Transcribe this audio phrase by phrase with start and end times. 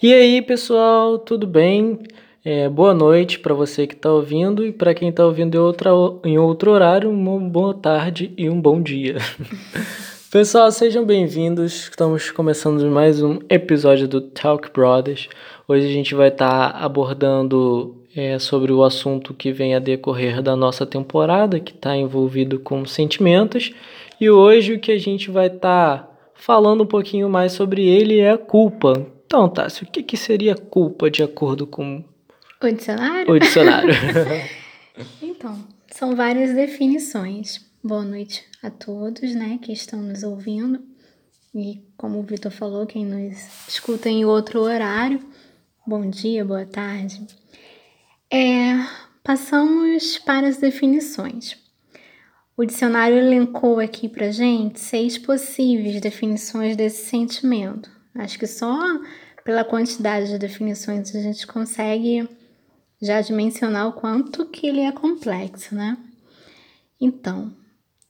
[0.00, 1.98] E aí, pessoal, tudo bem?
[2.44, 5.90] É, boa noite para você que está ouvindo e para quem está ouvindo em, outra,
[6.24, 9.16] em outro horário, uma boa tarde e um bom dia.
[10.30, 11.88] Pessoal, sejam bem-vindos.
[11.90, 15.28] Estamos começando mais um episódio do Talk Brothers.
[15.66, 20.40] Hoje a gente vai estar tá abordando é, sobre o assunto que vem a decorrer
[20.40, 23.72] da nossa temporada, que está envolvido com sentimentos.
[24.20, 28.20] E hoje o que a gente vai estar tá falando um pouquinho mais sobre ele
[28.20, 29.17] é a culpa.
[29.28, 32.02] Então, Tássio, o que, que seria culpa de acordo com
[32.62, 33.30] o dicionário?
[33.30, 33.92] O dicionário.
[35.20, 37.60] então, são várias definições.
[37.84, 40.80] Boa noite a todos, né, que estão nos ouvindo.
[41.54, 45.20] E como o Vitor falou, quem nos escuta em outro horário,
[45.86, 47.26] bom dia, boa tarde.
[48.30, 48.82] É,
[49.22, 51.54] passamos para as definições.
[52.56, 57.97] O dicionário elencou aqui para gente seis possíveis definições desse sentimento.
[58.14, 58.78] Acho que só
[59.44, 62.28] pela quantidade de definições a gente consegue
[63.00, 65.96] já dimensionar o quanto que ele é complexo, né?
[67.00, 67.54] Então,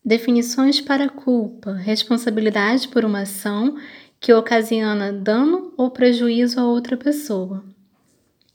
[0.05, 3.77] definições para culpa, responsabilidade por uma ação
[4.19, 7.63] que ocasiona dano ou prejuízo a outra pessoa.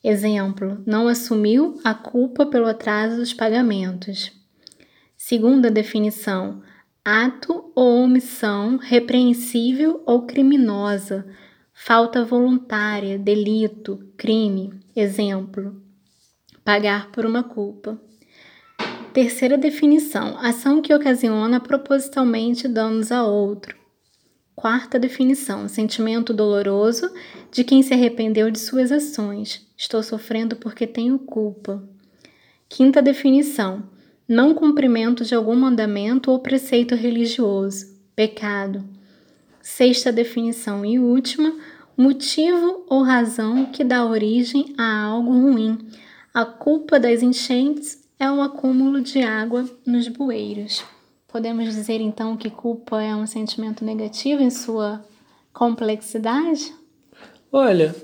[0.03, 4.31] Exemplo, não assumiu a culpa pelo atraso dos pagamentos.
[5.16, 6.62] Segunda definição,
[7.06, 11.26] ato ou omissão repreensível ou criminosa,
[11.73, 14.73] falta voluntária, delito, crime.
[14.96, 15.81] Exemplo:
[16.64, 18.00] pagar por uma culpa.
[19.12, 23.76] Terceira definição: ação que ocasiona propositalmente danos a outro.
[24.56, 27.12] Quarta definição: sentimento doloroso
[27.52, 29.68] de quem se arrependeu de suas ações.
[29.78, 31.84] Estou sofrendo porque tenho culpa.
[32.70, 33.84] Quinta definição:
[34.28, 37.94] não cumprimento de algum mandamento ou preceito religioso.
[38.16, 38.84] Pecado.
[39.62, 41.54] Sexta definição e última:
[41.98, 45.78] motivo ou razão que dá origem a algo ruim.
[46.34, 50.84] A culpa das enchentes é o acúmulo de água nos bueiros.
[51.28, 55.03] Podemos dizer então que culpa é um sentimento negativo em sua
[55.52, 56.74] complexidade?
[57.52, 57.96] Olha,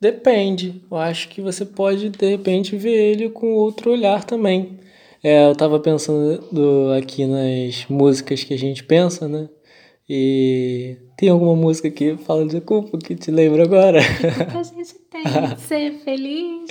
[0.00, 0.82] depende.
[0.90, 4.78] Eu acho que você pode de repente ver ele com outro olhar também.
[5.26, 6.40] É, eu estava pensando
[6.96, 9.48] aqui nas músicas que a gente pensa, né?
[10.08, 13.98] E tem alguma música que fala de culpa que te lembra agora?
[13.98, 14.22] Que
[14.56, 16.70] a gente tem de ser feliz,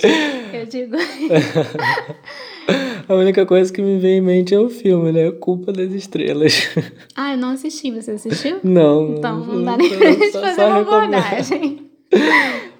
[0.54, 0.96] eu digo.
[3.06, 5.30] a única coisa que me vem em mente é o filme, né?
[5.32, 6.66] Culpa das Estrelas.
[7.14, 7.90] Ah, eu não assisti.
[7.90, 8.60] Você assistiu?
[8.64, 9.16] Não.
[9.18, 11.90] Então não dá nem pra gente fazer uma abordagem.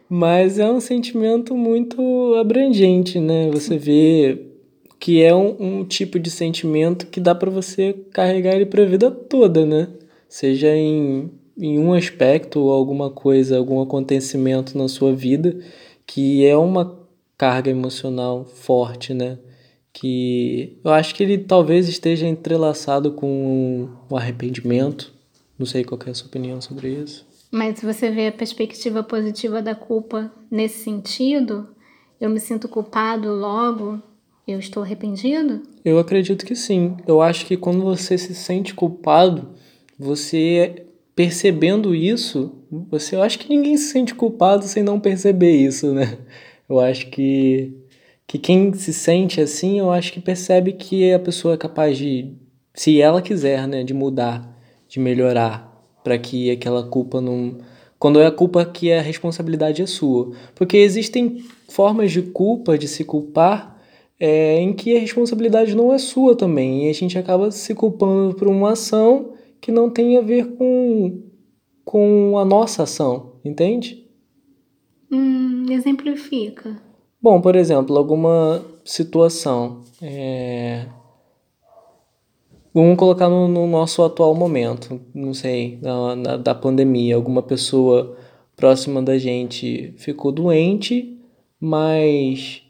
[0.09, 3.51] Mas é um sentimento muito abrangente, né?
[3.51, 4.46] Você vê
[5.07, 9.09] que é um, um tipo de sentimento que dá para você carregar ele pra vida
[9.09, 9.87] toda, né?
[10.29, 15.61] seja em, em um aspecto ou alguma coisa, algum acontecimento na sua vida
[16.05, 16.99] que é uma
[17.39, 19.39] carga emocional forte, né?
[19.93, 25.15] Que eu acho que ele talvez esteja entrelaçado com o arrependimento.
[25.57, 27.25] Não sei qual é a sua opinião sobre isso.
[27.53, 31.69] Mas você vê a perspectiva positiva da culpa nesse sentido?
[32.21, 34.03] Eu me sinto culpado, logo
[34.47, 35.63] eu estou arrependido?
[35.85, 36.97] Eu acredito que sim.
[37.07, 39.55] Eu acho que quando você se sente culpado,
[39.99, 42.53] você percebendo isso,
[42.91, 46.19] você eu acho que ninguém se sente culpado sem não perceber isso, né?
[46.69, 47.73] Eu acho que
[48.27, 52.35] que quem se sente assim, eu acho que percebe que a pessoa é capaz de,
[52.75, 54.53] se ela quiser, né, de mudar,
[54.89, 57.59] de melhorar, para que aquela culpa não
[57.99, 60.33] quando é a culpa que a responsabilidade é sua.
[60.55, 63.76] Porque existem formas de culpa, de se culpar,
[64.19, 66.87] é, em que a responsabilidade não é sua também.
[66.87, 71.23] E a gente acaba se culpando por uma ação que não tem a ver com,
[71.85, 74.07] com a nossa ação, entende?
[75.11, 76.81] Hum, exemplifica.
[77.21, 79.83] Bom, por exemplo, alguma situação.
[80.01, 80.87] É...
[82.73, 87.17] Vamos colocar no, no, nosso atual momento, não sei, na, na, da pandemia.
[87.17, 88.17] Alguma pessoa
[88.55, 91.19] próxima da gente ficou doente,
[91.59, 92.66] mas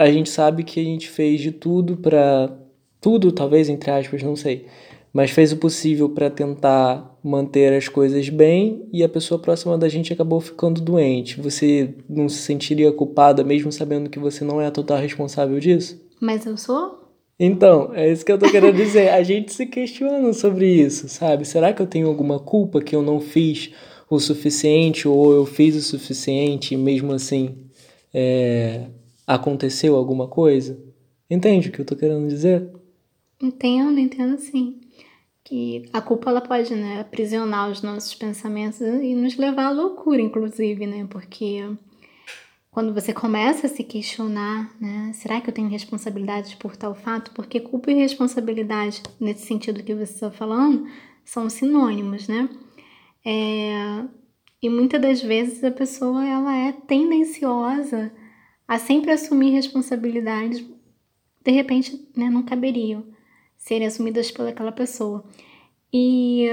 [0.00, 2.56] a gente sabe que a gente fez de tudo para.
[3.00, 4.66] Tudo, talvez, entre aspas, não sei
[5.12, 9.88] mas fez o possível para tentar manter as coisas bem e a pessoa próxima da
[9.88, 11.40] gente acabou ficando doente.
[11.40, 16.00] Você não se sentiria culpada mesmo sabendo que você não é a total responsável disso?
[16.20, 17.00] Mas eu sou?
[17.38, 19.08] Então, é isso que eu tô querendo dizer.
[19.08, 21.44] A gente se questiona sobre isso, sabe?
[21.44, 23.70] Será que eu tenho alguma culpa que eu não fiz
[24.08, 27.56] o suficiente ou eu fiz o suficiente e mesmo assim
[28.12, 28.86] é,
[29.34, 30.78] aconteceu alguma coisa?
[31.30, 32.68] Entende o que eu tô querendo dizer?
[33.40, 34.80] Entendo, entendo sim
[35.50, 40.20] E a culpa ela pode, né, aprisionar os nossos pensamentos e nos levar à loucura,
[40.20, 41.06] inclusive, né?
[41.10, 41.64] Porque
[42.70, 47.32] quando você começa a se questionar, né, será que eu tenho responsabilidade por tal fato?
[47.32, 50.86] Porque culpa e responsabilidade, nesse sentido que você está falando,
[51.24, 52.48] são sinônimos, né?
[53.24, 54.04] É,
[54.62, 58.12] e muitas das vezes a pessoa ela é tendenciosa
[58.70, 60.64] a sempre assumir responsabilidades,
[61.44, 63.04] de repente, né, não caberiam
[63.58, 65.24] serem assumidas pelaquela pessoa.
[65.92, 66.46] E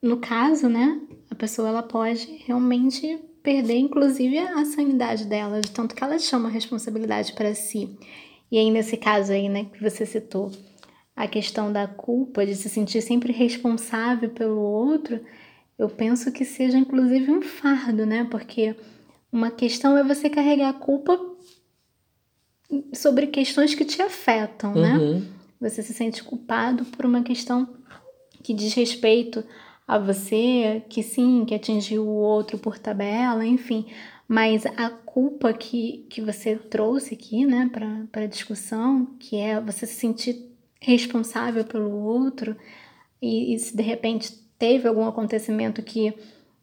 [0.00, 0.98] no caso, né,
[1.30, 6.48] a pessoa ela pode realmente perder, inclusive, a sanidade dela, de tanto que ela chama
[6.48, 7.98] a responsabilidade para si.
[8.50, 10.50] E aí, nesse caso aí, né, que você citou,
[11.14, 15.20] a questão da culpa, de se sentir sempre responsável pelo outro,
[15.78, 18.26] eu penso que seja, inclusive, um fardo, né?
[18.30, 18.74] Porque
[19.30, 21.31] uma questão é você carregar a culpa
[22.92, 24.98] sobre questões que te afetam, né?
[24.98, 25.26] uhum.
[25.60, 27.68] Você se sente culpado por uma questão
[28.42, 29.44] que diz respeito
[29.86, 33.86] a você, que sim, que atingiu o outro por tabela, enfim.
[34.26, 39.86] Mas a culpa que, que você trouxe aqui, né, para a discussão, que é você
[39.86, 42.56] se sentir responsável pelo outro,
[43.20, 46.14] e, e se de repente teve algum acontecimento que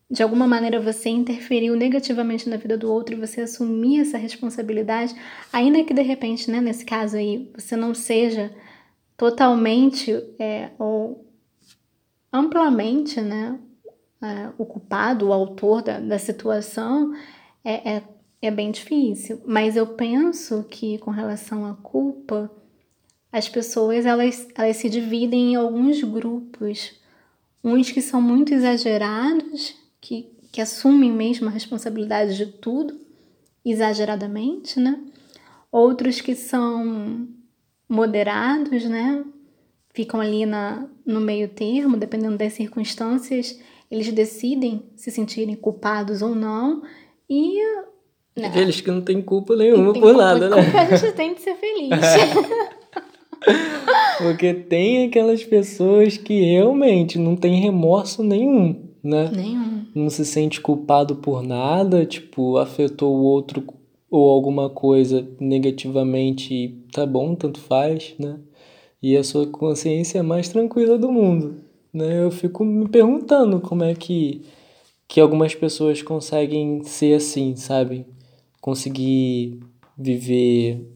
[0.10, 5.14] de alguma maneira você interferiu negativamente na vida do outro e você assumir essa responsabilidade,
[5.54, 8.52] ainda que de repente, né, nesse caso aí, você não seja
[9.16, 11.30] totalmente é, ou
[12.34, 13.60] amplamente né,
[14.22, 17.14] é, o culpado, o autor da, da situação,
[17.64, 18.04] é, é,
[18.42, 19.42] é bem difícil.
[19.46, 22.50] Mas eu penso que com relação à culpa,
[23.32, 27.00] as pessoas elas, elas se dividem em alguns grupos.
[27.64, 33.00] Uns que são muito exagerados, que, que assumem mesmo a responsabilidade de tudo,
[33.64, 35.00] exageradamente, né?
[35.72, 37.28] Outros que são
[37.88, 39.24] moderados, né?
[39.94, 43.60] Ficam ali na, no meio termo, dependendo das circunstâncias,
[43.90, 46.84] eles decidem se sentirem culpados ou não.
[47.30, 47.60] E.
[48.36, 48.48] Né?
[48.48, 50.58] Aqueles que não têm culpa nenhuma por culpa, nada, né?
[50.80, 51.90] a gente tem de ser feliz.
[54.20, 59.30] Porque tem aquelas pessoas que realmente não têm remorso nenhum, né?
[59.34, 59.86] Nenhum.
[59.94, 63.64] Não se sente culpado por nada, tipo, afetou o outro
[64.10, 68.40] ou alguma coisa negativamente, tá bom, tanto faz, né?
[69.02, 71.56] E a sua consciência é mais tranquila do mundo,
[71.94, 72.24] né?
[72.24, 74.42] Eu fico me perguntando como é que
[75.10, 78.06] que algumas pessoas conseguem ser assim, sabe?
[78.62, 79.60] Conseguir
[79.98, 80.88] viver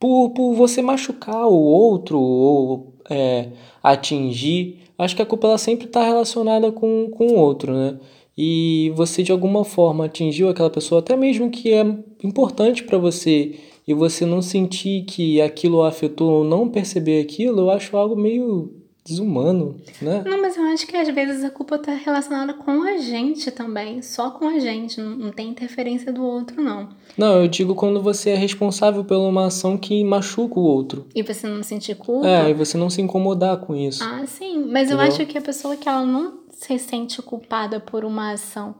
[0.00, 4.80] por, por você machucar o outro ou é, atingir.
[4.98, 7.98] Acho que a culpa ela sempre está relacionada com, com o outro, né?
[8.36, 11.82] e você de alguma forma atingiu aquela pessoa, até mesmo que é
[12.22, 13.54] importante para você,
[13.88, 18.74] e você não sentir que aquilo afetou ou não perceber aquilo, eu acho algo meio
[19.06, 20.22] desumano, né?
[20.26, 24.02] Não, mas eu acho que às vezes a culpa tá relacionada com a gente também,
[24.02, 26.88] só com a gente, não, não tem interferência do outro, não.
[27.16, 31.06] Não, eu digo quando você é responsável por uma ação que machuca o outro.
[31.14, 32.26] E você não sentir culpa?
[32.26, 34.02] É, e você não se incomodar com isso.
[34.02, 34.96] Ah, sim, mas Entendeu?
[35.06, 38.74] eu acho que a pessoa que ela não se sente culpada por uma ação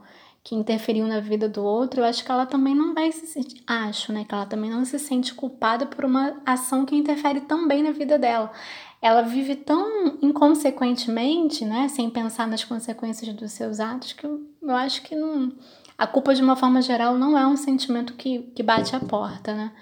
[0.47, 3.61] que interferiu na vida do outro, eu acho que ela também não vai se sentir.
[3.67, 4.25] Acho, né?
[4.25, 8.17] Que ela também não se sente culpada por uma ação que interfere também na vida
[8.17, 8.53] dela.
[9.01, 11.89] Ela vive tão inconsequentemente, né?
[11.89, 15.53] Sem pensar nas consequências dos seus atos, que eu, acho que não.
[15.97, 19.55] A culpa, de uma forma geral, não é um sentimento que, que bate a porta,
[19.55, 19.73] né?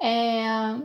[0.00, 0.76] É,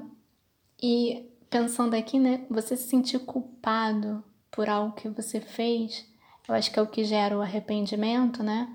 [0.82, 2.41] e pensando aqui, né?
[2.50, 6.12] Você se sentir culpado por algo que você fez
[6.51, 8.68] eu acho que é o que gera o arrependimento, né?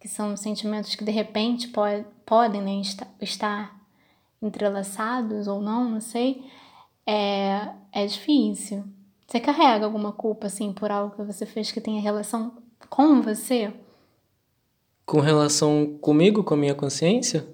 [0.00, 2.82] Que são sentimentos que de repente pode, podem né,
[3.20, 3.80] estar
[4.42, 6.44] entrelaçados ou não, não sei.
[7.06, 8.84] É, é difícil.
[9.26, 12.52] Você carrega alguma culpa, assim, por algo que você fez que tenha relação
[12.88, 13.72] com você?
[15.06, 17.46] Com relação comigo, com a minha consciência?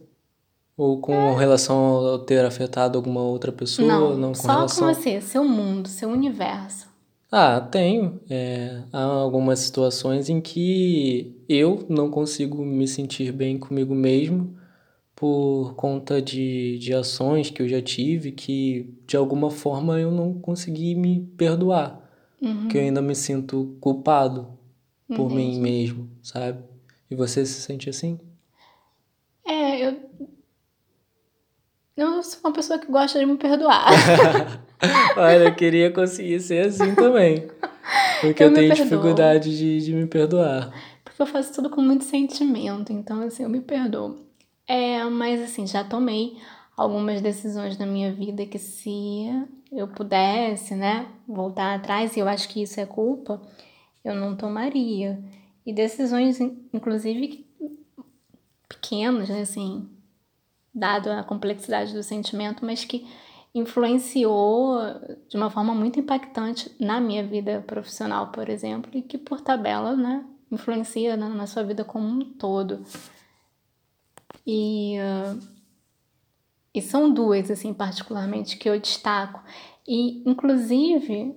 [0.77, 1.39] Ou com é.
[1.39, 3.87] relação ao ter afetado alguma outra pessoa?
[3.87, 4.89] Não, não com só relação...
[4.89, 6.89] com você, seu mundo, seu universo.
[7.31, 8.21] Ah, tenho.
[8.31, 14.57] É, há algumas situações em que eu não consigo me sentir bem comigo mesmo
[15.17, 20.35] por conta de, de ações que eu já tive que de alguma forma eu não
[20.35, 22.03] consegui me perdoar.
[22.41, 22.69] Uhum.
[22.69, 24.47] Que eu ainda me sinto culpado
[25.09, 25.35] por Entendi.
[25.35, 26.63] mim mesmo, sabe?
[27.11, 28.21] E você se sente assim?
[29.45, 29.97] É, eu.
[31.97, 33.87] Eu sou uma pessoa que gosta de me perdoar.
[35.17, 37.49] Olha, eu queria conseguir ser assim também.
[38.21, 40.75] Porque eu, eu tenho dificuldade de, de me perdoar.
[41.03, 44.26] Porque eu faço tudo com muito sentimento, então assim, eu me perdoo.
[44.69, 46.37] É, mas assim, já tomei
[46.77, 49.27] algumas decisões na minha vida que se
[49.73, 53.41] eu pudesse, né, voltar atrás, e eu acho que isso é culpa,
[54.05, 55.23] eu não tomaria.
[55.65, 57.47] E decisões, inclusive,
[58.69, 59.89] pequenas, né, assim,
[60.75, 63.07] dado a complexidade do sentimento, mas que
[63.55, 64.79] influenciou
[65.29, 69.97] de uma forma muito impactante na minha vida profissional, por exemplo, e que por tabela,
[69.97, 72.85] né, influencia na, na sua vida como um todo.
[74.47, 75.41] E, uh,
[76.73, 79.43] e são duas, assim, particularmente, que eu destaco.
[79.87, 81.35] E, inclusive,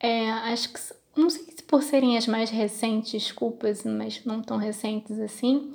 [0.00, 0.80] é, acho que,
[1.16, 5.74] não sei se por serem as mais recentes, desculpas, mas não tão recentes assim,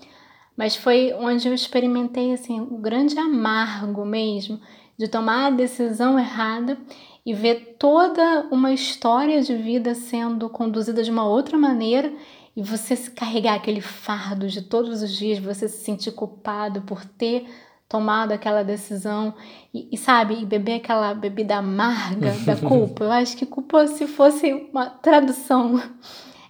[0.56, 4.60] mas foi onde eu experimentei, assim, o grande amargo mesmo
[4.98, 6.78] de tomar a decisão errada
[7.25, 12.13] e ver toda uma história de vida sendo conduzida de uma outra maneira
[12.56, 17.03] e você se carregar aquele fardo de todos os dias, você se sentir culpado por
[17.06, 17.48] ter
[17.88, 19.34] tomado aquela decisão
[19.74, 23.06] e, e sabe, e beber aquela bebida amarga da culpa.
[23.06, 25.82] Eu acho que culpa, se fosse uma tradução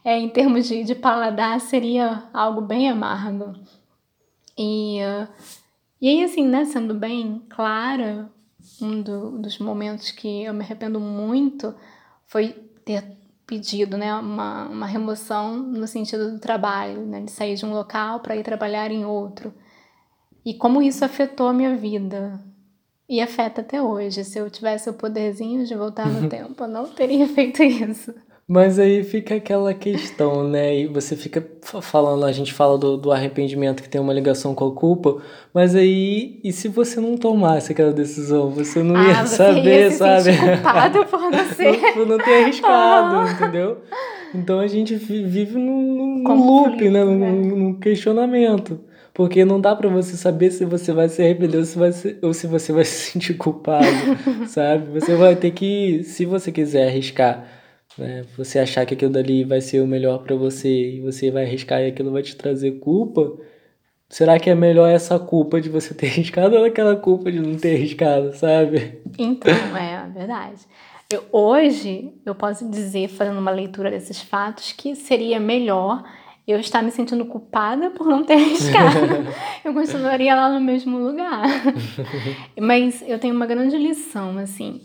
[0.03, 3.53] é, em termos de, de paladar, seria algo bem amargo.
[4.57, 5.27] E, uh,
[6.01, 8.29] e aí, assim, né, sendo bem clara,
[8.81, 11.73] um do, dos momentos que eu me arrependo muito
[12.25, 12.49] foi
[12.85, 13.03] ter
[13.45, 18.19] pedido, né, uma, uma remoção no sentido do trabalho, né, de sair de um local
[18.19, 19.53] para ir trabalhar em outro.
[20.45, 22.39] E como isso afetou a minha vida.
[23.07, 24.23] E afeta até hoje.
[24.23, 28.13] Se eu tivesse o poderzinho de voltar no tempo, eu não teria feito isso.
[28.45, 30.77] Mas aí fica aquela questão, né?
[30.77, 31.45] E você fica
[31.81, 35.21] falando, a gente fala do, do arrependimento que tem uma ligação com a culpa,
[35.53, 38.49] mas aí, e se você não tomasse aquela decisão?
[38.51, 40.37] Você não ah, ia você saber, ia se sabe?
[40.37, 41.93] culpado por não ser.
[41.93, 43.31] por não ter arriscado, ah.
[43.31, 43.77] entendeu?
[44.35, 47.03] Então a gente vive num, num loop, né?
[47.03, 47.31] Num, né?
[47.31, 48.79] num questionamento.
[49.13, 52.17] Porque não dá para você saber se você vai se arrepender ou se, vai se,
[52.21, 53.85] ou se você vai se sentir culpado,
[54.47, 54.99] sabe?
[54.99, 57.62] Você vai ter que, se você quiser arriscar
[57.97, 58.25] né?
[58.37, 61.81] Você achar que aquilo dali vai ser o melhor para você e você vai arriscar
[61.81, 63.37] e aquilo vai te trazer culpa,
[64.09, 67.55] será que é melhor essa culpa de você ter arriscado ou aquela culpa de não
[67.55, 69.01] ter arriscado, sabe?
[69.17, 70.61] Então, é verdade.
[71.11, 76.03] Eu, hoje, eu posso dizer, fazendo uma leitura desses fatos, que seria melhor
[76.47, 78.97] eu estar me sentindo culpada por não ter arriscado.
[79.63, 81.43] eu continuaria lá no mesmo lugar.
[82.59, 84.81] Mas eu tenho uma grande lição, assim,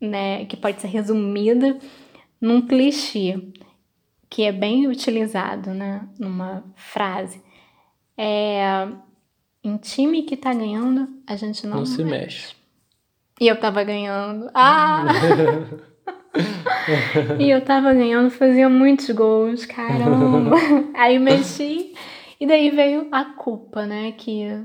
[0.00, 1.78] né, que pode ser resumida
[2.40, 3.38] num clichê
[4.28, 7.42] que é bem utilizado, né, numa frase.
[8.16, 8.88] É
[9.62, 12.20] em time que tá ganhando, a gente não, não se mexe.
[12.20, 12.54] mexe.
[13.40, 14.50] E eu tava ganhando.
[14.54, 15.04] Ah!
[17.38, 20.56] e eu tava ganhando, fazia muitos gols, caramba.
[20.96, 21.94] Aí mexi
[22.38, 24.64] e daí veio a culpa, né, que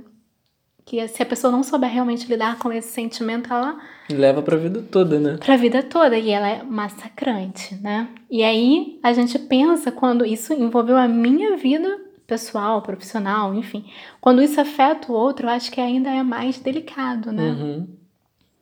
[0.85, 4.83] que se a pessoa não souber realmente lidar com esse sentimento, ela leva pra vida
[4.83, 5.37] toda, né?
[5.43, 8.07] Pra vida toda e ela é massacrante, né?
[8.29, 13.85] E aí a gente pensa quando isso envolveu a minha vida pessoal, profissional, enfim,
[14.21, 17.49] quando isso afeta o outro, eu acho que ainda é mais delicado, né?
[17.49, 17.87] Uhum.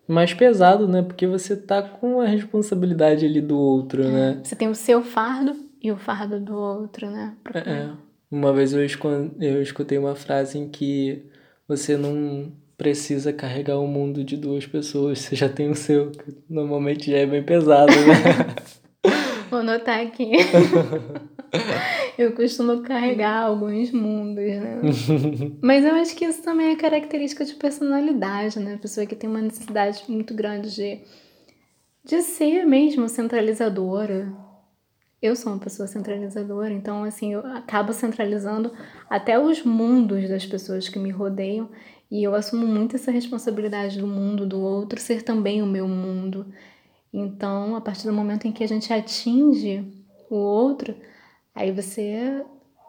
[0.07, 1.01] Mais pesado, né?
[1.01, 4.09] Porque você tá com a responsabilidade ali do outro, é.
[4.09, 4.41] né?
[4.43, 7.35] Você tem o seu fardo e o fardo do outro, né?
[7.53, 7.89] É, é.
[8.31, 8.83] Uma vez eu
[9.61, 11.23] escutei uma frase em que
[11.75, 16.35] você não precisa carregar o mundo de duas pessoas, você já tem o seu, que
[16.49, 18.55] normalmente já é bem pesado, né?
[19.49, 20.31] Vou anotar aqui.
[22.17, 24.81] eu costumo carregar alguns mundos, né?
[25.61, 28.73] Mas eu acho que isso também é característica de personalidade, né?
[28.73, 31.01] A pessoa que tem uma necessidade muito grande de,
[32.03, 34.33] de ser mesmo centralizadora,
[35.23, 38.73] eu sou uma pessoa centralizadora, então assim, eu acabo centralizando
[39.09, 41.69] até os mundos das pessoas que me rodeiam
[42.11, 46.53] e eu assumo muito essa responsabilidade do mundo do outro ser também o meu mundo.
[47.13, 49.89] Então, a partir do momento em que a gente atinge
[50.29, 50.93] o outro,
[51.55, 52.45] aí você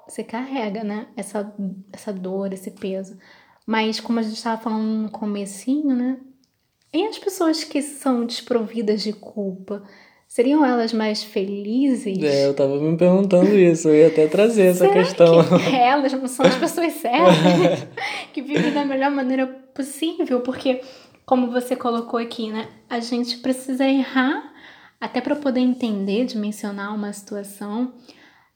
[0.09, 1.55] você carrega, né, essa
[1.93, 3.17] essa dor, esse peso.
[3.65, 6.19] Mas como a gente estava falando no comecinho, né?
[6.93, 9.85] E as pessoas que são desprovidas de culpa,
[10.27, 12.21] Seriam elas mais felizes?
[12.23, 15.45] É, eu tava me perguntando isso, eu ia até trazer essa Será questão.
[15.59, 17.87] Que elas não são as pessoas certas
[18.33, 20.81] que vivem da melhor maneira possível, porque,
[21.25, 24.53] como você colocou aqui, né, a gente precisa errar
[25.01, 27.93] até para poder entender, dimensionar uma situação.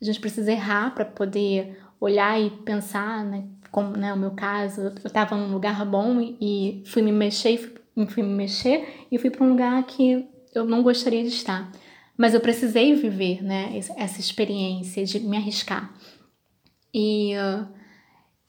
[0.00, 4.80] A gente precisa errar para poder olhar e pensar, né, como né, o meu caso,
[4.80, 9.30] eu estava num lugar bom e fui me mexer, fui, fui me mexer e fui
[9.30, 11.70] para um lugar que eu não gostaria de estar.
[12.16, 15.94] Mas eu precisei viver, né, essa experiência de me arriscar.
[16.92, 17.68] E, uh,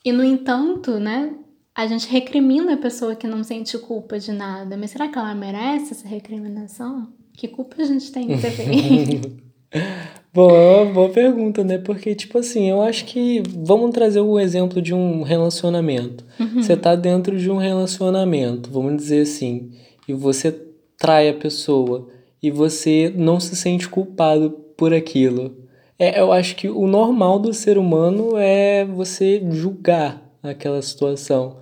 [0.03, 1.35] e no entanto, né,
[1.75, 5.35] a gente recrimina a pessoa que não sente culpa de nada, mas será que ela
[5.35, 7.13] merece essa recriminação?
[7.37, 9.39] Que culpa a gente tem de ter?
[10.31, 11.79] Boa, boa pergunta, né?
[11.79, 13.41] Porque, tipo assim, eu acho que.
[13.49, 16.23] Vamos trazer o exemplo de um relacionamento.
[16.39, 16.61] Uhum.
[16.61, 19.71] Você tá dentro de um relacionamento, vamos dizer assim,
[20.07, 20.51] e você
[20.99, 22.09] trai a pessoa
[22.43, 25.57] e você não se sente culpado por aquilo.
[25.97, 31.57] É, eu acho que o normal do ser humano é você julgar aquela situação.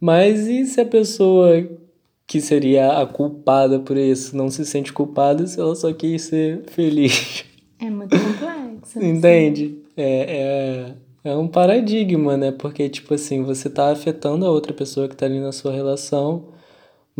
[0.00, 1.68] Mas e se a pessoa
[2.26, 6.62] que seria a culpada por isso não se sente culpada se ela só quis ser
[6.68, 7.44] feliz?
[7.80, 8.98] É muito complexo.
[8.98, 9.08] assim.
[9.08, 9.78] Entende?
[9.96, 10.94] É,
[11.24, 12.52] é, é um paradigma, né?
[12.52, 16.44] Porque, tipo assim, você tá afetando a outra pessoa que tá ali na sua relação,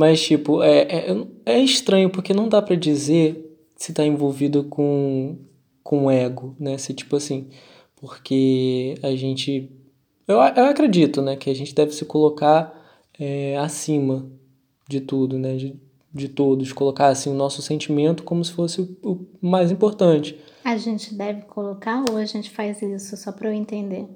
[0.00, 5.36] mas, tipo, é, é, é estranho porque não dá pra dizer se tá envolvido com,
[5.84, 6.78] com ego, né?
[6.78, 7.50] Se, tipo assim,
[7.96, 9.70] porque a gente.
[10.26, 11.36] Eu, eu acredito, né?
[11.36, 12.74] Que a gente deve se colocar
[13.18, 14.26] é, acima
[14.88, 15.54] de tudo, né?
[15.56, 15.78] De,
[16.14, 20.34] de todos, colocar assim o nosso sentimento como se fosse o, o mais importante.
[20.64, 24.06] A gente deve colocar ou a gente faz isso só pra eu entender?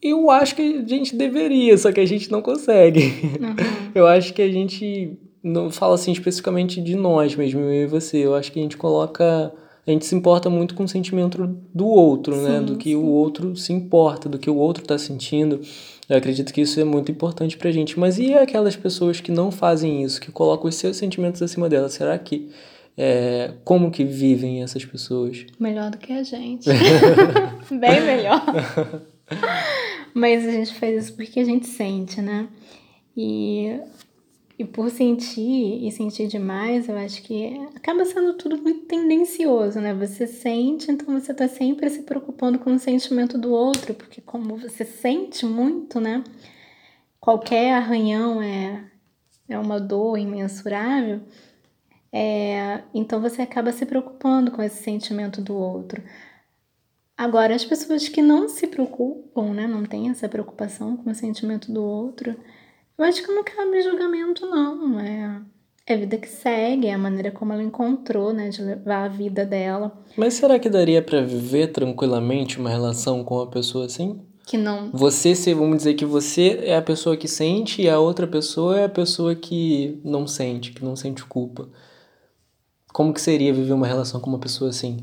[0.00, 3.00] Eu acho que a gente deveria, só que a gente não consegue.
[3.40, 3.56] Uhum.
[3.94, 8.16] Eu acho que a gente não fala assim especificamente de nós mesmo, eu e você.
[8.16, 9.52] Eu acho que a gente coloca,
[9.86, 12.58] a gente se importa muito com o sentimento do outro, né?
[12.60, 12.96] Sim, Do que sim.
[12.96, 15.60] o outro se importa, do que o outro tá sentindo.
[16.08, 18.00] Eu acredito que isso é muito importante pra gente.
[18.00, 21.92] Mas e aquelas pessoas que não fazem isso, que colocam os seus sentimentos acima delas?
[21.92, 22.48] Será que
[22.96, 25.44] é, como que vivem essas pessoas?
[25.58, 26.68] Melhor do que a gente.
[27.70, 28.42] Bem melhor.
[30.14, 32.48] Mas a gente faz isso porque a gente sente, né?
[33.16, 33.78] E,
[34.58, 39.92] e por sentir e sentir demais, eu acho que acaba sendo tudo muito tendencioso, né?
[39.94, 44.56] Você sente, então você tá sempre se preocupando com o sentimento do outro, porque como
[44.56, 46.22] você sente muito, né?
[47.18, 48.84] Qualquer arranhão é,
[49.48, 51.22] é uma dor imensurável.
[52.12, 56.00] É, então você acaba se preocupando com esse sentimento do outro.
[57.16, 61.72] Agora, as pessoas que não se preocupam, né, não têm essa preocupação com o sentimento
[61.72, 62.36] do outro,
[62.98, 65.00] eu acho que não cabe julgamento, não.
[65.00, 65.40] É,
[65.86, 69.08] é a vida que segue, é a maneira como ela encontrou, né, de levar a
[69.08, 69.92] vida dela.
[70.16, 74.20] Mas será que daria pra viver tranquilamente uma relação com uma pessoa assim?
[74.46, 74.90] Que não.
[74.92, 78.78] Você ser, vamos dizer que você é a pessoa que sente e a outra pessoa
[78.78, 81.68] é a pessoa que não sente, que não sente culpa.
[82.92, 85.02] Como que seria viver uma relação com uma pessoa assim?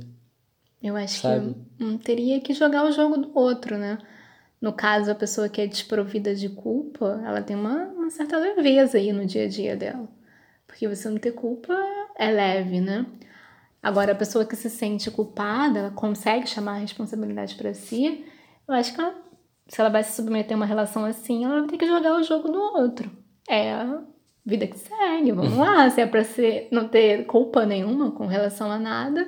[0.82, 1.56] Eu acho Sabe?
[1.78, 3.98] que hum, teria que jogar o jogo do outro, né?
[4.62, 9.00] No caso, a pessoa que é desprovida de culpa, ela tem uma, uma certa leveza
[9.00, 10.08] aí no dia a dia dela.
[10.68, 11.74] Porque você não ter culpa
[12.16, 13.08] é leve, né?
[13.82, 18.24] Agora, a pessoa que se sente culpada, ela consegue chamar a responsabilidade pra si,
[18.68, 19.16] eu acho que ela,
[19.68, 22.24] se ela vai se submeter a uma relação assim, ela vai ter que jogar o
[22.24, 23.12] jogo do outro.
[23.50, 24.04] É a
[24.46, 25.90] vida que segue, vamos lá.
[25.90, 29.28] Se é pra ser, não ter culpa nenhuma com relação a nada,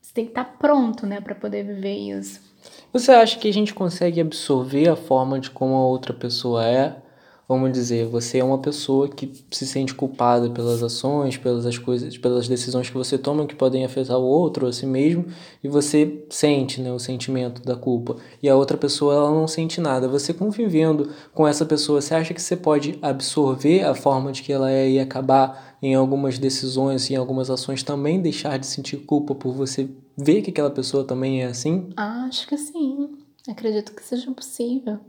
[0.00, 2.51] você tem que estar pronto, né, pra poder viver isso.
[2.92, 7.01] Você acha que a gente consegue absorver a forma de como a outra pessoa é?
[7.48, 12.16] Vamos dizer, você é uma pessoa que se sente culpada pelas ações, pelas as coisas,
[12.16, 15.26] pelas decisões que você toma que podem afetar o outro, a si mesmo,
[15.62, 18.16] e você sente, né, o sentimento da culpa.
[18.42, 20.08] E a outra pessoa ela não sente nada.
[20.08, 24.52] Você convivendo com essa pessoa, você acha que você pode absorver a forma de que
[24.52, 29.34] ela é e acabar em algumas decisões, em algumas ações também deixar de sentir culpa
[29.34, 31.90] por você ver que aquela pessoa também é assim?
[31.96, 33.10] Acho que sim.
[33.48, 35.00] Acredito que seja possível.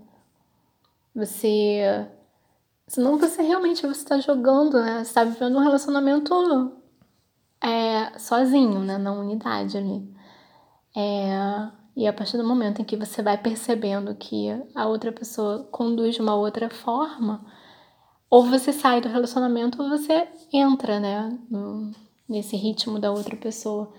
[1.16, 2.08] Você.
[2.88, 4.96] Senão você realmente você está jogando, né?
[4.98, 6.34] Você está vivendo um relacionamento
[7.62, 8.98] é, sozinho, né?
[8.98, 10.14] Na unidade ali.
[10.96, 15.64] É, e a partir do momento em que você vai percebendo que a outra pessoa
[15.72, 17.46] conduz de uma outra forma,
[18.30, 21.38] ou você sai do relacionamento ou você entra, né?
[21.50, 21.92] no-
[22.28, 23.94] nesse ritmo da outra pessoa.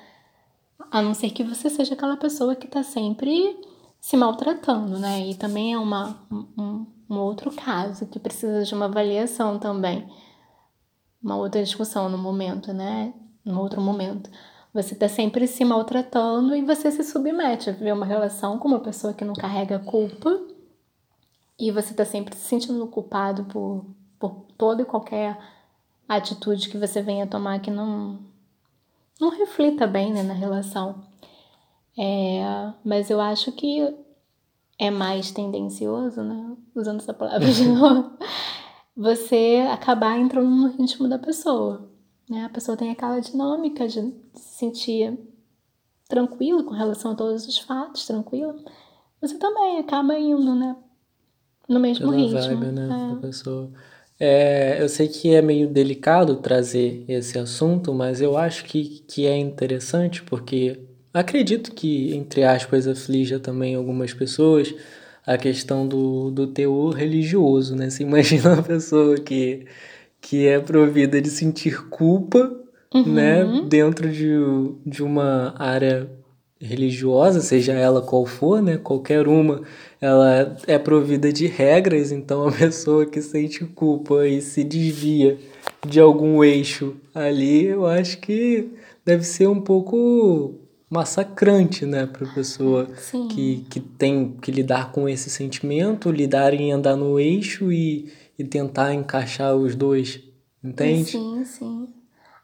[0.91, 3.57] A não ser que você seja aquela pessoa que tá sempre
[4.01, 5.27] se maltratando, né?
[5.29, 10.09] E também é uma, um, um outro caso que precisa de uma avaliação também.
[11.23, 13.15] Uma outra discussão no momento, né?
[13.45, 14.31] No outro momento.
[14.73, 18.81] Você tá sempre se maltratando e você se submete a viver uma relação com uma
[18.81, 20.41] pessoa que não carrega culpa.
[21.59, 23.87] E você tá sempre se sentindo culpado por,
[24.19, 25.39] por toda e qualquer
[26.09, 28.19] atitude que você venha tomar que não,
[29.21, 31.05] não reflita bem né, na relação.
[31.97, 34.04] É, mas eu acho que
[34.79, 36.57] é mais tendencioso, né?
[36.75, 38.11] Usando essa palavra de novo,
[38.97, 41.89] você acabar entrando no ritmo da pessoa.
[42.29, 42.45] Né?
[42.45, 44.01] A pessoa tem aquela dinâmica de
[44.35, 45.19] se sentir
[46.09, 48.57] tranquila com relação a todos os fatos, tranquila.
[49.21, 50.77] Você também acaba indo, né?
[51.69, 52.41] No mesmo Pela ritmo.
[52.41, 53.15] vibe, né, É.
[53.15, 53.71] da pessoa.
[54.21, 59.27] É, eu sei que é meio delicado trazer esse assunto, mas eu acho que, que
[59.27, 60.81] é interessante porque
[61.15, 64.75] acredito que, entre aspas, aflija também algumas pessoas
[65.27, 67.89] a questão do, do teor religioso, né?
[67.89, 69.65] Você imagina uma pessoa que,
[70.21, 72.55] que é provida de sentir culpa,
[72.93, 73.13] uhum.
[73.13, 73.63] né?
[73.69, 74.29] Dentro de,
[74.85, 76.11] de uma área
[76.61, 78.77] religiosa, seja ela qual for, né?
[78.77, 79.63] Qualquer uma,
[80.01, 85.39] ela é provida de regras, então a pessoa que sente culpa e se desvia
[85.87, 88.71] de algum eixo ali, eu acho que
[89.05, 90.55] deve ser um pouco
[90.95, 92.87] massacrante, né, para pessoa
[93.33, 98.45] que, que tem que lidar com esse sentimento, lidar em andar no eixo e, e
[98.45, 100.23] tentar encaixar os dois,
[100.63, 101.11] entende?
[101.11, 101.89] Sim, sim.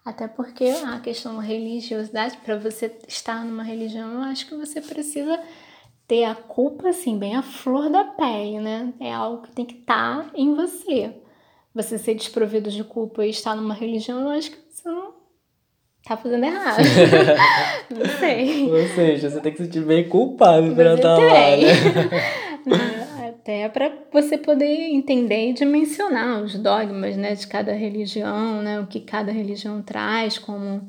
[0.05, 4.81] Até porque a questão da religiosidade, para você estar numa religião, eu acho que você
[4.81, 5.41] precisa
[6.09, 8.93] ter a culpa, assim, bem a flor da pele, né?
[8.99, 11.15] É algo que tem que estar tá em você.
[11.73, 15.20] Você ser desprovido de culpa e estar numa religião, eu acho que você não
[16.05, 16.79] tá fazendo errado.
[17.91, 18.71] não sei.
[18.71, 23.01] Ou seja, você tem que se sentir bem culpado pra estar lá, né?
[23.41, 28.87] até para você poder entender e dimensionar os dogmas né, de cada religião, né, o
[28.87, 30.89] que cada religião traz como,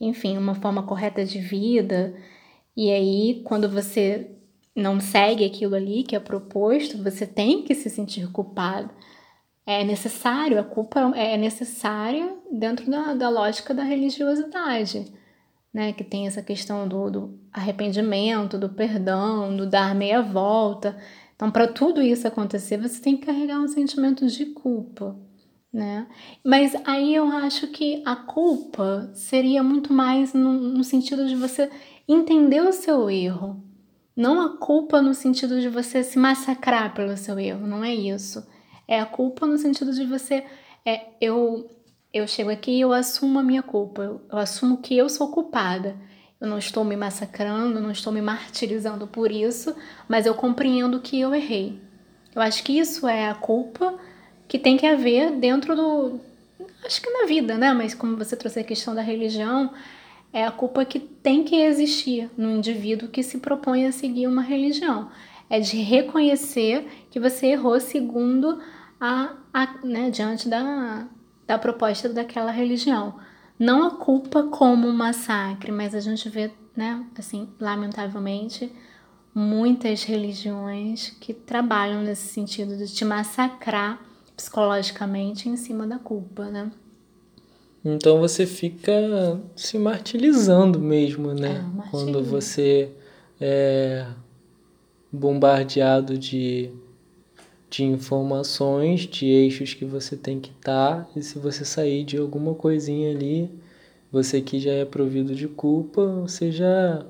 [0.00, 2.14] enfim, uma forma correta de vida.
[2.76, 4.30] E aí, quando você
[4.74, 8.90] não segue aquilo ali que é proposto, você tem que se sentir culpado.
[9.70, 15.12] É necessário, a culpa é necessária dentro da, da lógica da religiosidade,
[15.70, 15.92] né?
[15.92, 20.96] Que tem essa questão do, do arrependimento, do perdão, do dar meia volta.
[21.36, 25.14] Então, para tudo isso acontecer, você tem que carregar um sentimento de culpa,
[25.70, 26.06] né?
[26.42, 31.70] Mas aí eu acho que a culpa seria muito mais no, no sentido de você
[32.08, 33.62] entender o seu erro.
[34.16, 38.42] Não a culpa no sentido de você se massacrar pelo seu erro, não é isso.
[38.88, 40.44] É a culpa no sentido de você.
[40.84, 41.70] É, eu,
[42.12, 44.02] eu chego aqui e eu assumo a minha culpa.
[44.02, 45.94] Eu, eu assumo que eu sou culpada.
[46.40, 49.74] Eu não estou me massacrando, não estou me martirizando por isso,
[50.08, 51.78] mas eu compreendo que eu errei.
[52.34, 53.98] Eu acho que isso é a culpa
[54.46, 56.20] que tem que haver dentro do.
[56.84, 57.74] Acho que na vida, né?
[57.74, 59.72] Mas como você trouxe a questão da religião,
[60.32, 64.42] é a culpa que tem que existir no indivíduo que se propõe a seguir uma
[64.42, 65.10] religião.
[65.50, 68.60] É de reconhecer que você errou segundo
[69.00, 71.06] a, a né, diante da,
[71.46, 73.14] da proposta daquela religião
[73.58, 78.72] não a culpa como um massacre, mas a gente vê, né, assim, lamentavelmente,
[79.34, 84.00] muitas religiões que trabalham nesse sentido de te massacrar
[84.36, 86.70] psicologicamente em cima da culpa, né?
[87.84, 88.92] Então você fica
[89.56, 91.64] se martirizando mesmo, né?
[91.86, 92.92] É, Quando você
[93.40, 94.06] é
[95.10, 96.70] bombardeado de,
[97.70, 102.16] de informações, de eixos que você tem que estar, tá, e se você sair de
[102.16, 103.50] alguma coisinha ali,
[104.10, 107.04] você que já é provido de culpa, você já,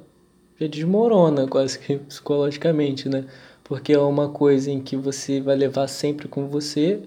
[0.59, 3.25] já desmorona quase que psicologicamente, né?
[3.63, 7.03] Porque é uma coisa em que você vai levar sempre com você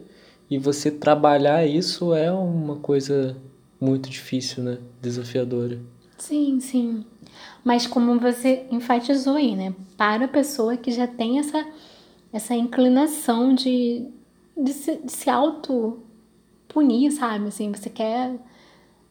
[0.49, 3.35] e você trabalhar isso é uma coisa
[3.79, 4.77] muito difícil, né?
[5.01, 5.79] Desafiadora.
[6.17, 7.03] Sim, sim.
[7.63, 9.73] Mas como você enfatizou aí, né?
[9.97, 11.65] Para a pessoa que já tem essa,
[12.31, 14.07] essa inclinação de,
[14.57, 17.47] de se, de se auto-punir, sabe?
[17.47, 18.33] Assim, você quer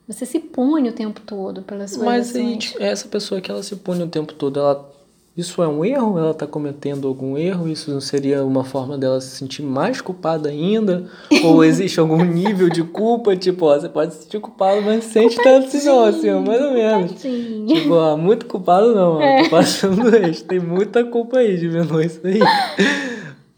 [0.06, 3.62] você se pune o tempo todo pelas suas Mas aí, tipo, essa pessoa que ela
[3.62, 4.90] se pune o tempo todo, ela
[5.36, 6.18] isso é um erro?
[6.18, 7.68] Ela está cometendo algum erro?
[7.68, 11.08] Isso não seria uma forma dela se sentir mais culpada ainda?
[11.44, 13.36] Ou existe algum nível de culpa?
[13.36, 16.72] Tipo, ó, você pode se sentir culpado, mas sente tanto assim, não, assim, mais ou
[16.72, 17.12] menos.
[17.22, 19.44] Tipo, ó, muito culpado não, ó, é.
[19.44, 20.44] tô passando isso.
[20.44, 22.40] Tem muita culpa aí de vendo isso aí.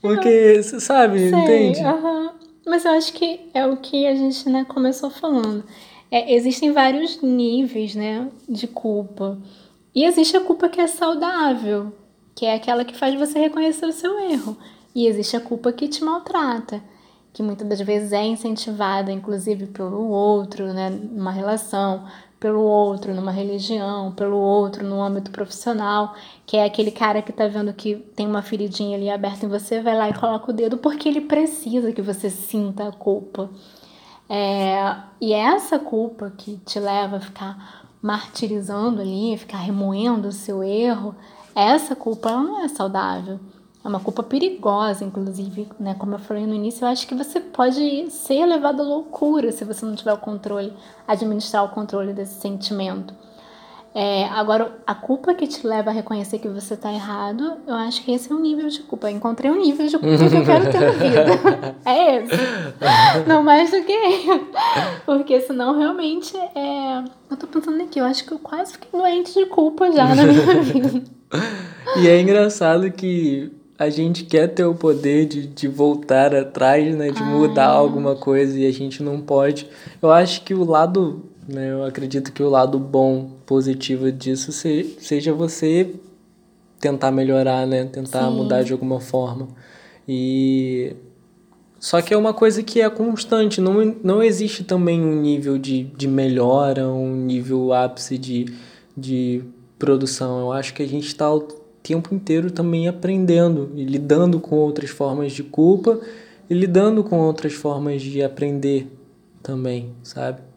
[0.01, 1.81] Porque, você sabe, Sei, entende?
[1.81, 2.31] Uh -huh.
[2.67, 5.65] Mas eu acho que é o que a gente né, começou falando.
[6.11, 9.39] É, existem vários níveis né, de culpa.
[9.95, 11.93] E existe a culpa que é saudável,
[12.35, 14.57] que é aquela que faz você reconhecer o seu erro.
[14.95, 16.83] E existe a culpa que te maltrata,
[17.33, 22.05] que muitas das vezes é incentivada, inclusive, pelo outro, né, numa relação,
[22.43, 27.47] pelo outro numa religião, pelo outro no âmbito profissional, que é aquele cara que tá
[27.47, 30.77] vendo que tem uma feridinha ali aberta em você, vai lá e coloca o dedo
[30.77, 33.49] porque ele precisa que você sinta a culpa.
[34.29, 40.33] É, e é essa culpa que te leva a ficar martirizando ali, ficar remoendo o
[40.33, 41.15] seu erro,
[41.55, 43.39] essa culpa ela não é saudável.
[43.85, 45.95] É uma culpa perigosa, inclusive, né?
[45.95, 49.65] Como eu falei no início, eu acho que você pode ser levado à loucura se
[49.65, 50.73] você não tiver o controle,
[51.07, 53.13] administrar o controle desse sentimento.
[53.95, 58.03] É, agora, a culpa que te leva a reconhecer que você está errado, eu acho
[58.03, 59.11] que esse é um nível de culpa.
[59.11, 61.77] Eu encontrei um nível de culpa que eu quero ter na vida.
[61.85, 62.33] É esse.
[63.27, 63.93] Não mais do que
[65.05, 67.05] Porque senão realmente é.
[67.31, 70.25] Eu tô pensando aqui, eu acho que eu quase fiquei doente de culpa já na
[70.25, 71.03] minha vida.
[71.99, 77.11] E é engraçado que a gente quer ter o poder de, de voltar atrás, né?
[77.11, 77.77] De mudar Ai.
[77.77, 79.69] alguma coisa e a gente não pode.
[80.01, 81.25] Eu acho que o lado?
[81.49, 85.95] Eu acredito que o lado bom, positivo disso seja você
[86.81, 87.85] tentar melhorar, né?
[87.85, 88.37] Tentar Sim.
[88.37, 89.49] mudar de alguma forma.
[90.07, 90.95] E
[91.83, 95.83] só que é uma coisa que é constante, não, não existe também um nível de,
[95.83, 98.47] de melhora, um nível ápice de,
[98.97, 99.43] de
[99.79, 100.41] produção.
[100.41, 101.41] Eu acho que a gente está o
[101.83, 106.01] tempo inteiro também aprendendo e lidando com outras formas de culpa
[106.49, 108.87] e lidando com outras formas de aprender
[109.43, 110.52] também, sabe?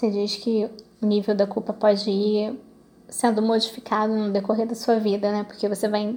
[0.00, 0.66] Você diz que
[1.02, 2.58] o nível da culpa pode ir
[3.06, 5.44] sendo modificado no decorrer da sua vida, né?
[5.44, 6.16] Porque você vai,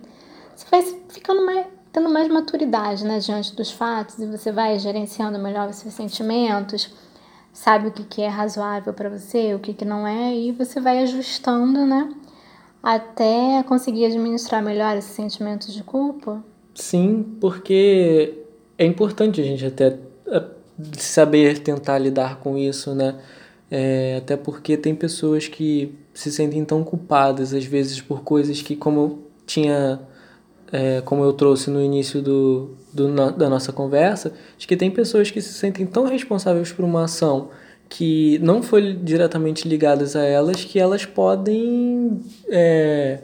[0.55, 3.19] você vai ficando mais, tendo mais maturidade, né?
[3.19, 6.93] Diante dos fatos e você vai gerenciando melhor os seus sentimentos,
[7.51, 10.79] sabe o que, que é razoável para você, o que, que não é, e você
[10.79, 12.09] vai ajustando, né?
[12.81, 16.41] Até conseguir administrar melhor esses sentimentos de culpa.
[16.73, 18.45] Sim, porque
[18.77, 20.47] é importante a gente até eh,
[20.97, 23.19] saber tentar lidar com isso, né?
[23.75, 28.75] É, até porque tem pessoas que se sentem tão culpadas, às vezes, por coisas que,
[28.75, 29.99] como eu tinha.
[30.71, 35.31] É, como eu trouxe no início do, do, da nossa conversa, de que tem pessoas
[35.31, 37.49] que se sentem tão responsáveis por uma ação
[37.89, 43.19] que não foi diretamente ligadas a elas que elas podem é,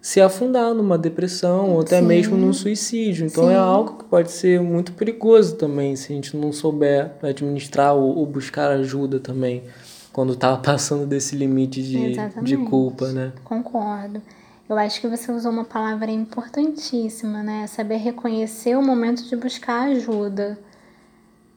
[0.00, 2.06] se afundar numa depressão ou até Sim.
[2.06, 3.26] mesmo num suicídio.
[3.26, 3.54] Então é Sim.
[3.54, 8.16] é algo que pode ser muito perigoso também se a gente não souber administrar ou,
[8.16, 9.64] ou buscar ajuda também
[10.12, 13.32] quando tá passando desse limite de, de culpa, né?
[13.44, 14.22] Concordo.
[14.68, 17.66] Eu acho que você usou uma palavra importantíssima, né?
[17.66, 20.58] Saber reconhecer o momento de buscar ajuda.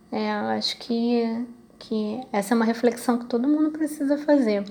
[0.09, 1.45] É, eu acho que
[1.81, 4.63] que essa é uma reflexão que todo mundo precisa fazer.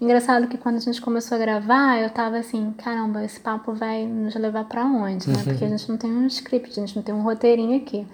[0.00, 4.04] Engraçado que quando a gente começou a gravar, eu tava assim, caramba, esse papo vai
[4.04, 5.38] nos levar para onde, né?
[5.44, 8.04] Porque a gente não tem um script, a gente não tem um roteirinho aqui.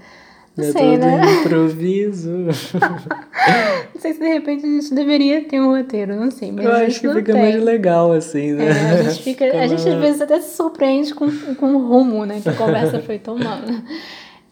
[0.54, 1.20] Não é sei, né?
[1.40, 2.30] improviso.
[2.30, 6.52] não sei se de repente a gente deveria ter um roteiro, não sei.
[6.52, 7.42] Mas eu acho que fica tem.
[7.42, 8.66] mais legal assim, né?
[8.66, 12.26] É, a gente, fica, a gente às vezes até se surpreende com, com o rumo
[12.26, 13.82] né, que a conversa foi tomando.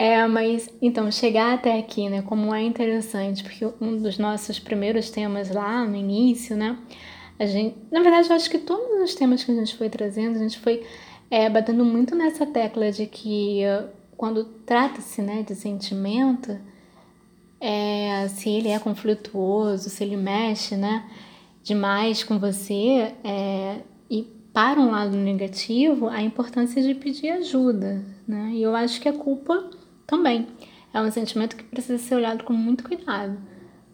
[0.01, 5.11] É, mas então, chegar até aqui, né, como é interessante, porque um dos nossos primeiros
[5.11, 6.79] temas lá no início, né,
[7.39, 10.37] a gente, na verdade, eu acho que todos os temas que a gente foi trazendo,
[10.37, 10.87] a gente foi
[11.31, 13.61] é, batendo muito nessa tecla de que
[14.17, 16.59] quando trata-se, né, de sentimento,
[17.61, 21.05] é, se ele é conflituoso, se ele mexe, né,
[21.63, 28.53] demais com você, é, e para um lado negativo, a importância de pedir ajuda, né,
[28.55, 29.79] e eu acho que a culpa
[30.11, 30.49] também
[30.93, 33.39] é um sentimento que precisa ser olhado com muito cuidado.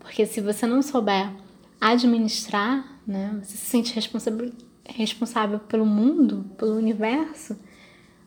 [0.00, 1.30] Porque se você não souber
[1.78, 4.50] administrar, né, você se sente responsável,
[4.88, 7.54] responsável pelo mundo, pelo universo,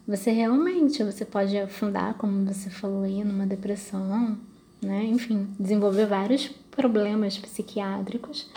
[0.07, 4.37] você realmente você pode afundar, como você falou aí, numa depressão,
[4.81, 5.05] né?
[5.05, 8.49] Enfim, desenvolver vários problemas psiquiátricos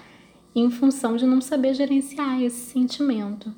[0.54, 3.52] em função de não saber gerenciar esse sentimento.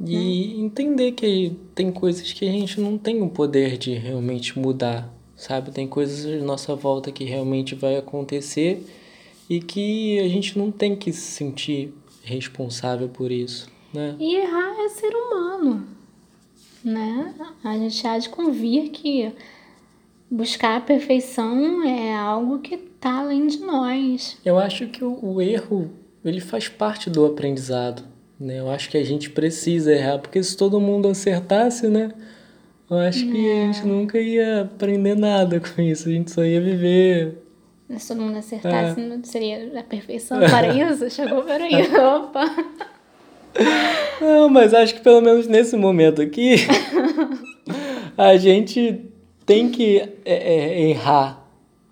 [0.00, 0.64] E né?
[0.64, 5.72] entender que tem coisas que a gente não tem o poder de realmente mudar, sabe?
[5.72, 8.86] Tem coisas à nossa volta que realmente vai acontecer
[9.50, 14.14] e que a gente não tem que se sentir responsável por isso, né?
[14.20, 15.86] E errar é ser humano,
[16.84, 17.34] né?
[17.64, 19.32] A gente há de convir que
[20.30, 24.36] buscar a perfeição é algo que está além de nós.
[24.44, 25.90] Eu acho que o, o erro
[26.24, 28.04] ele faz parte do aprendizado
[28.38, 28.60] né?
[28.60, 32.12] Eu acho que a gente precisa errar, porque se todo mundo acertasse, né?
[32.90, 36.60] Eu acho que a gente nunca ia aprender nada com isso, a gente só ia
[36.60, 37.36] viver.
[37.96, 39.18] Se todo mundo acertasse, é.
[39.24, 41.10] seria a perfeição para isso?
[41.10, 42.44] Chegou para aí, opa!
[44.20, 46.56] Não, mas acho que pelo menos nesse momento aqui,
[48.16, 49.04] a gente
[49.44, 51.46] tem que é, é, errar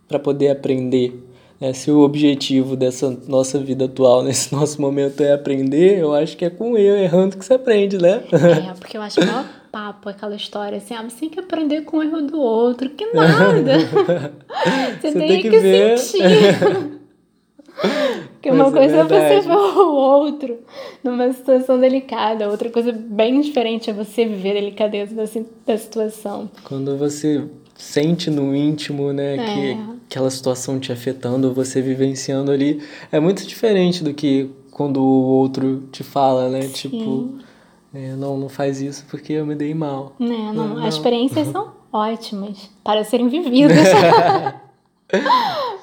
[0.06, 1.25] para poder aprender.
[1.60, 6.36] É, se o objetivo dessa nossa vida atual, nesse nosso momento, é aprender, eu acho
[6.36, 8.22] que é com erro, errando que você aprende, né?
[8.32, 11.40] É, porque eu acho que o maior papo aquela história assim, ah, você tem que
[11.40, 13.78] aprender com o erro do outro, que nada!
[15.00, 15.98] você, você, tem, tem que, que ver.
[15.98, 16.96] sentir.
[18.32, 20.58] Porque uma Mas é coisa é, é você ver o outro
[21.02, 25.24] numa situação delicada, outra coisa bem diferente é você viver a delicadeza da,
[25.66, 26.50] da situação.
[26.64, 27.44] Quando você
[27.76, 29.44] sente no íntimo, né, é.
[29.44, 35.24] que aquela situação te afetando, você vivenciando ali, é muito diferente do que quando o
[35.24, 36.62] outro te fala, né?
[36.62, 36.72] Sim.
[36.72, 37.34] Tipo,
[37.94, 40.14] é, não, não faz isso porque eu me dei mal.
[40.18, 40.28] Né?
[40.28, 40.84] Não, Não, não.
[40.84, 43.78] As experiências são ótimas para serem vividas.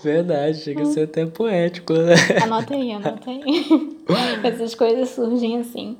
[0.04, 2.14] Verdade, chega a ser até poético, né?
[2.44, 3.42] anota aí, anota aí.
[4.44, 5.98] Essas coisas surgem assim.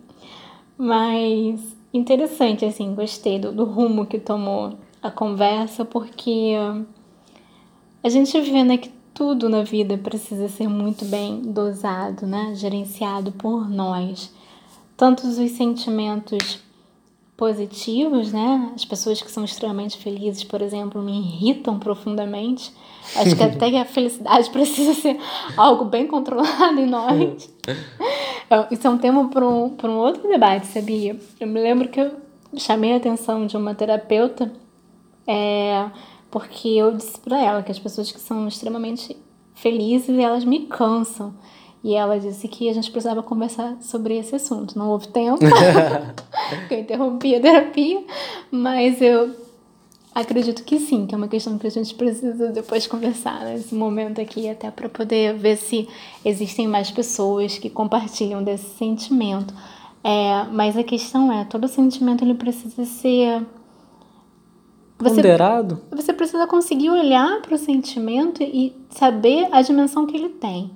[0.78, 1.62] Mas
[1.94, 6.56] interessante, assim, gostei do, do rumo que tomou a conversa, porque
[8.02, 12.54] a gente vê né, que tudo na vida precisa ser muito bem dosado, né?
[12.56, 14.34] Gerenciado por nós.
[14.98, 16.60] Tantos os sentimentos
[17.36, 18.72] positivos, né?
[18.74, 22.72] As pessoas que são extremamente felizes, por exemplo, me irritam profundamente.
[23.16, 25.20] Acho que até a felicidade precisa ser
[25.58, 27.54] algo bem controlado em nós.
[28.72, 31.20] Isso é um tema para um, para um outro debate, sabia?
[31.39, 32.12] Eu me lembro que eu
[32.58, 34.52] chamei a atenção de uma terapeuta
[35.28, 35.90] é,
[36.30, 39.16] porque eu disse para ela que as pessoas que são extremamente
[39.54, 41.34] felizes, elas me cansam.
[41.84, 44.78] E ela disse que a gente precisava conversar sobre esse assunto.
[44.78, 45.40] Não houve tempo,
[46.60, 48.04] porque eu interrompi a terapia,
[48.50, 49.36] mas eu
[50.16, 54.22] acredito que sim, que é uma questão que a gente precisa depois conversar nesse momento
[54.22, 55.88] aqui, até para poder ver se
[56.24, 59.54] existem mais pessoas que compartilham desse sentimento.
[60.04, 63.46] É, mas a questão é, todo sentimento ele precisa ser
[65.04, 65.82] você, Ponderado?
[65.92, 70.72] você precisa conseguir olhar para o sentimento e saber a dimensão que ele tem.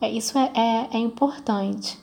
[0.00, 1.98] É, isso é, é, é importante.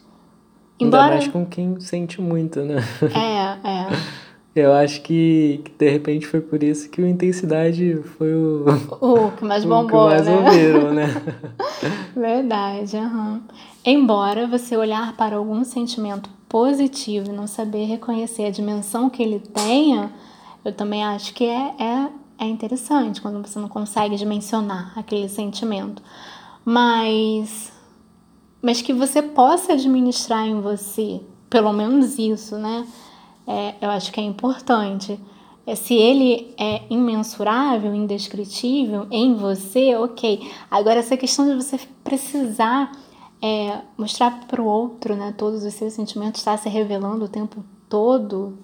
[0.81, 2.77] Ainda mais com quem sente muito, né?
[3.13, 3.87] É, é.
[4.55, 8.65] Eu acho que, que, de repente foi por isso que o Intensidade foi o,
[8.99, 10.35] o que mais bombou, o que mais né?
[10.35, 11.07] ouviram, né?
[12.15, 13.41] Verdade, uhum.
[13.85, 19.39] Embora você olhar para algum sentimento positivo e não saber reconhecer a dimensão que ele
[19.39, 20.11] tenha,
[20.63, 26.01] eu também acho que é, é, é interessante quando você não consegue dimensionar aquele sentimento.
[26.65, 27.71] Mas,
[28.61, 32.85] mas que você possa administrar em você, pelo menos isso, né?
[33.47, 35.19] É, eu acho que é importante.
[35.65, 40.51] É, se ele é imensurável, indescritível em você, ok.
[40.69, 42.91] Agora, essa questão de você precisar
[43.41, 47.63] é, mostrar para o outro né, todos os seus sentimentos, estar se revelando o tempo
[47.87, 48.57] todo.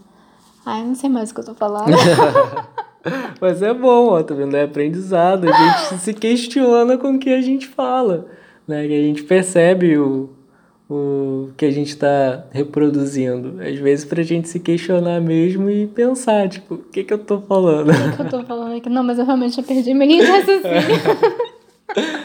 [0.65, 1.91] Ai, não sei mais o que eu tô falando.
[3.39, 4.55] Mas é bom, ó, tá vendo?
[4.57, 5.47] É aprendizado.
[5.47, 8.25] A gente se questiona com o que a gente fala,
[8.67, 8.87] né?
[8.87, 10.29] Que a gente percebe o,
[10.89, 13.61] o que a gente está reproduzindo.
[13.61, 17.41] Às vezes pra gente se questionar mesmo e pensar, tipo, o que que eu tô
[17.41, 17.91] falando?
[17.91, 18.89] O que, que eu tô falando aqui?
[18.89, 20.65] Não, mas eu realmente já perdi minha raciocínio.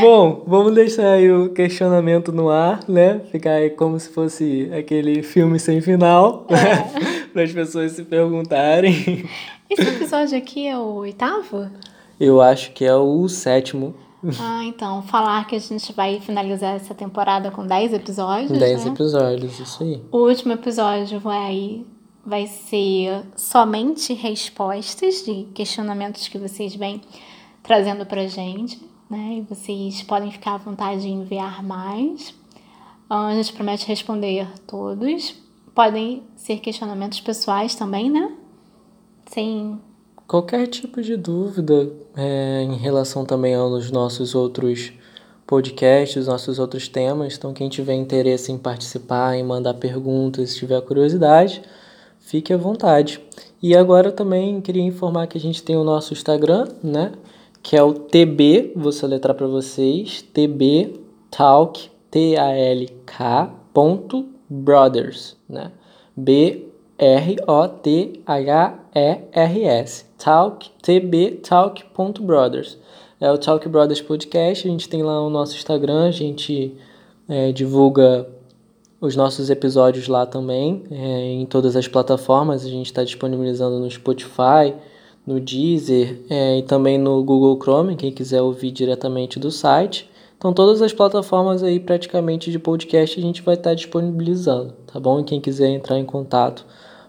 [0.00, 3.20] Bom, vamos deixar aí o questionamento no ar, né?
[3.30, 6.54] Ficar aí como se fosse aquele filme sem final, É.
[7.00, 7.28] né?
[7.32, 9.28] para as pessoas se perguntarem.
[9.70, 11.68] Esse episódio aqui é o oitavo?
[12.18, 13.94] Eu acho que é o sétimo.
[14.40, 18.90] Ah, então, falar que a gente vai finalizar essa temporada com 10 episódios, 10 né?
[18.90, 20.02] episódios, isso aí.
[20.10, 21.84] O último episódio vai,
[22.24, 27.00] vai ser somente respostas de questionamentos que vocês vêm
[27.62, 29.38] trazendo pra gente, né?
[29.38, 32.34] E vocês podem ficar à vontade de enviar mais.
[33.08, 35.34] Ah, A gente promete responder todos.
[35.74, 38.32] Podem ser questionamentos pessoais também, né?
[39.26, 39.80] Sem.
[40.26, 44.92] Qualquer tipo de dúvida é, em relação também aos nossos outros
[45.46, 47.36] podcasts, nossos outros temas.
[47.36, 51.62] Então, quem tiver interesse em participar, em mandar perguntas, se tiver curiosidade,
[52.18, 53.20] fique à vontade.
[53.62, 57.12] E agora também queria informar que a gente tem o nosso Instagram, né?
[57.66, 61.00] Que é o TB, vou soletrar para vocês, TB
[61.32, 65.72] Talk, T-A-L-K, ponto, Brothers, né?
[66.16, 66.76] B-R-O-T-H-E-R-S,
[70.16, 72.78] Talk, TB Talk.brothers.
[73.20, 76.72] É o Talk Brothers Podcast, a gente tem lá o nosso Instagram, a gente
[77.28, 78.28] é, divulga
[79.00, 83.90] os nossos episódios lá também, é, em todas as plataformas, a gente está disponibilizando no
[83.90, 84.72] Spotify,
[85.26, 90.08] no Deezer é, e também no Google Chrome, quem quiser ouvir diretamente do site.
[90.38, 95.20] Então, todas as plataformas aí praticamente de podcast a gente vai estar disponibilizando, tá bom?
[95.20, 96.64] E quem quiser entrar em contato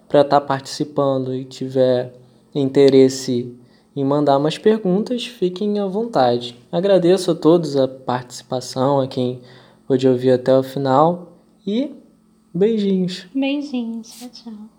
[0.08, 2.14] para estar participando e tiver
[2.56, 3.54] interesse
[3.96, 6.56] em mandar umas perguntas, fiquem à vontade.
[6.72, 9.42] Agradeço a todos a participação, a quem
[9.88, 11.34] pôde ouvir até o final
[11.66, 11.96] e
[12.54, 13.26] beijinhos.
[13.34, 14.12] Beijinhos.
[14.20, 14.77] Tchau, tchau.